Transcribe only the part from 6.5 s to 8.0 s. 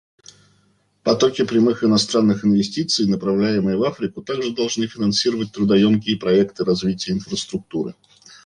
развития инфраструктуры.